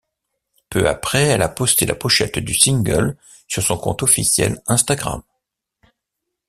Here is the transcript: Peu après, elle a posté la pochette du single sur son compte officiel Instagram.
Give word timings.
Peu 0.71 0.87
après, 0.87 1.25
elle 1.25 1.43
a 1.43 1.47
posté 1.47 1.85
la 1.85 1.93
pochette 1.93 2.39
du 2.39 2.55
single 2.55 3.15
sur 3.47 3.61
son 3.61 3.77
compte 3.77 4.01
officiel 4.01 4.59
Instagram. 4.65 5.21